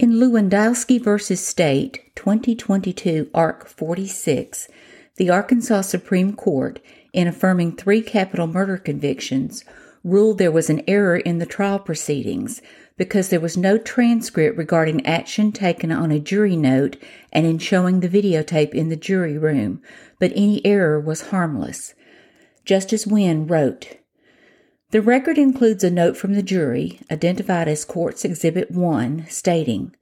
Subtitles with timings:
[0.00, 1.36] In Lewandowski v.
[1.36, 4.68] State, 2022 Ark 46,
[5.16, 6.80] the Arkansas Supreme Court,
[7.12, 9.62] in affirming three capital murder convictions,
[10.02, 12.62] ruled there was an error in the trial proceedings
[12.96, 16.96] because there was no transcript regarding action taken on a jury note
[17.30, 19.82] and in showing the videotape in the jury room,
[20.18, 21.92] but any error was harmless.
[22.64, 23.98] Justice Wynne wrote,
[24.90, 29.94] the record includes a note from the jury, identified as Court's Exhibit 1, stating,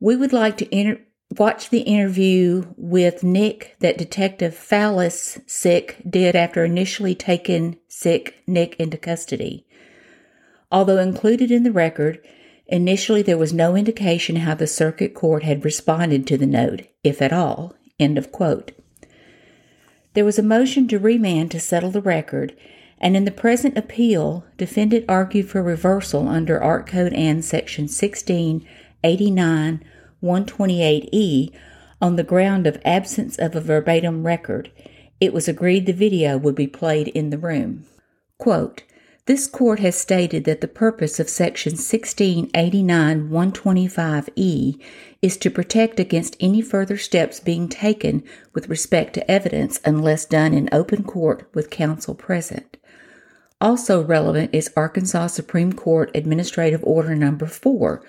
[0.00, 1.00] We would like to inter-
[1.36, 8.76] watch the interview with Nick that Detective Fallis Sick did after initially taking Sick Nick
[8.76, 9.66] into custody.
[10.70, 12.20] Although included in the record,
[12.66, 17.22] initially there was no indication how the circuit court had responded to the note, if
[17.22, 17.74] at all.
[17.98, 18.72] End of quote.
[20.12, 22.54] There was a motion to remand to settle the record
[23.00, 29.84] and in the present appeal, defendant argued for reversal under Ark Code Ann Section 1689
[30.22, 31.52] 128E
[32.00, 34.70] on the ground of absence of a verbatim record.
[35.20, 37.84] It was agreed the video would be played in the room.
[38.38, 38.82] Quote,
[39.28, 44.82] this court has stated that the purpose of Section 1689 125E
[45.20, 50.54] is to protect against any further steps being taken with respect to evidence unless done
[50.54, 52.77] in open court with counsel present.
[53.60, 58.00] Also relevant is Arkansas Supreme Court Administrative Order Number 4,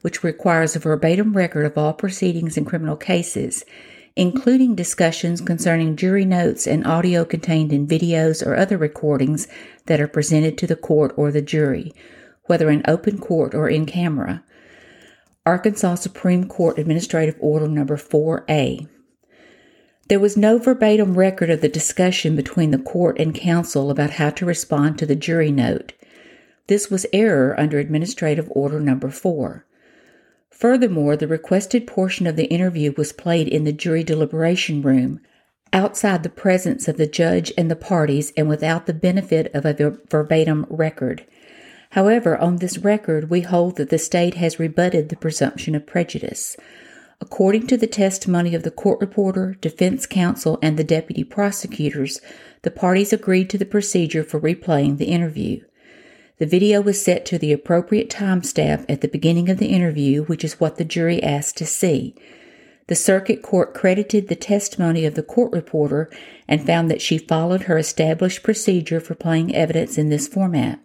[0.00, 3.64] which requires a verbatim record of all proceedings in criminal cases,
[4.16, 9.46] including discussions concerning jury notes and audio contained in videos or other recordings
[9.84, 11.92] that are presented to the court or the jury,
[12.46, 14.42] whether in open court or in camera.
[15.44, 18.88] Arkansas Supreme Court Administrative Order Number 4A.
[20.08, 24.30] There was no verbatim record of the discussion between the court and counsel about how
[24.30, 25.94] to respond to the jury note.
[26.68, 29.66] This was error under Administrative Order Number 4.
[30.50, 35.20] Furthermore, the requested portion of the interview was played in the jury deliberation room,
[35.72, 39.98] outside the presence of the judge and the parties and without the benefit of a
[40.08, 41.26] verbatim record.
[41.90, 46.56] However, on this record, we hold that the state has rebutted the presumption of prejudice.
[47.20, 52.20] According to the testimony of the court reporter, defense counsel, and the deputy prosecutors,
[52.62, 55.60] the parties agreed to the procedure for replaying the interview.
[56.38, 60.44] The video was set to the appropriate timestamp at the beginning of the interview, which
[60.44, 62.14] is what the jury asked to see.
[62.88, 66.10] The circuit court credited the testimony of the court reporter
[66.46, 70.78] and found that she followed her established procedure for playing evidence in this format.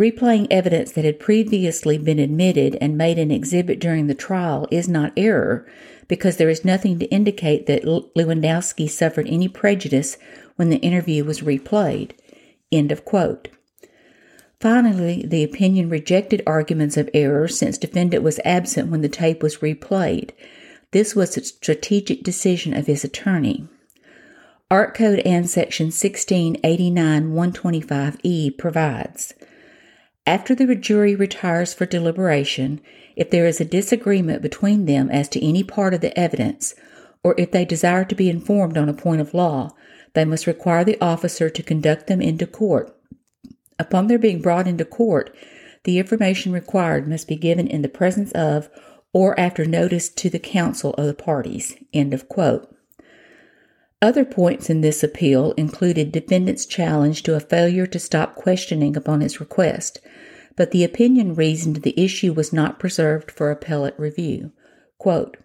[0.00, 4.88] Replaying evidence that had previously been admitted and made an exhibit during the trial is
[4.88, 5.66] not error
[6.08, 10.16] because there is nothing to indicate that Lewandowski suffered any prejudice
[10.56, 12.12] when the interview was replayed.
[12.72, 13.48] End of quote.
[14.58, 19.58] Finally, the opinion rejected arguments of error since defendant was absent when the tape was
[19.58, 20.30] replayed.
[20.92, 23.68] This was a strategic decision of his attorney.
[24.70, 29.34] Ark Code Ann Section 1689 125E provides
[30.30, 32.80] after the jury retires for deliberation,
[33.16, 36.72] if there is a disagreement between them as to any part of the evidence,
[37.24, 39.74] or if they desire to be informed on a point of law,
[40.14, 42.96] they must require the officer to conduct them into court.
[43.76, 45.34] Upon their being brought into court,
[45.82, 48.70] the information required must be given in the presence of
[49.12, 51.74] or after notice to the counsel of the parties.
[51.92, 52.72] End of quote.
[54.02, 59.20] Other points in this appeal included defendant's challenge to a failure to stop questioning upon
[59.20, 60.00] his request,
[60.56, 64.52] but the opinion reasoned the issue was not preserved for appellate review.
[64.98, 65.36] Quote,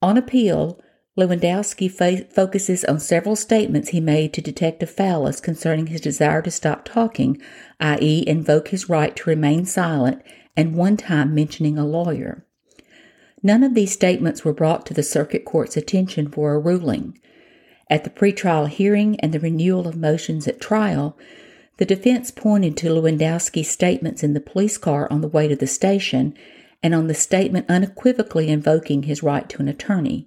[0.00, 0.80] on appeal,
[1.16, 6.50] Lewandowski fa- focuses on several statements he made to Detective Fallis concerning his desire to
[6.50, 7.40] stop talking,
[7.80, 10.22] i.e., invoke his right to remain silent,
[10.56, 12.44] and one time mentioning a lawyer.
[13.42, 17.18] None of these statements were brought to the circuit court's attention for a ruling.
[17.90, 21.16] At the pretrial hearing and the renewal of motions at trial,
[21.76, 25.66] the defense pointed to Lewandowski's statements in the police car on the way to the
[25.66, 26.34] station
[26.82, 30.26] and on the statement unequivocally invoking his right to an attorney.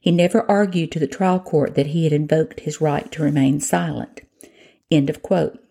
[0.00, 3.60] He never argued to the trial court that he had invoked his right to remain
[3.60, 4.22] silent.
[4.90, 5.62] End of quote.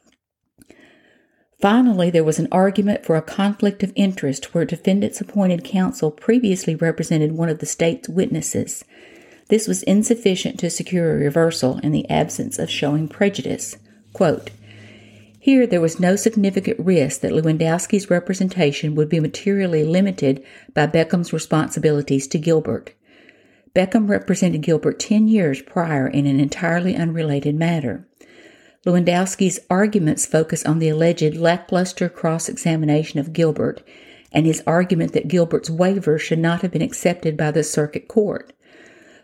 [1.60, 6.76] Finally, there was an argument for a conflict of interest where defendant's appointed counsel previously
[6.76, 8.86] represented one of the state's witnesses.
[9.50, 13.78] This was insufficient to secure a reversal in the absence of showing prejudice.
[14.14, 14.52] Quote,
[15.40, 21.32] here, there was no significant risk that Lewandowski's representation would be materially limited by Beckham's
[21.32, 22.92] responsibilities to Gilbert.
[23.74, 28.06] Beckham represented Gilbert 10 years prior in an entirely unrelated matter.
[28.86, 33.82] Lewandowski's arguments focus on the alleged lackluster cross examination of Gilbert
[34.34, 38.52] and his argument that Gilbert's waiver should not have been accepted by the circuit court.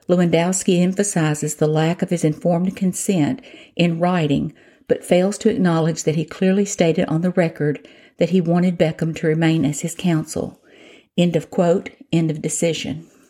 [0.07, 3.41] Lewandowski emphasizes the lack of his informed consent
[3.75, 4.53] in writing,
[4.87, 9.15] but fails to acknowledge that he clearly stated on the record that he wanted Beckham
[9.15, 10.61] to remain as his counsel.
[11.17, 13.07] End of quote, end of decision.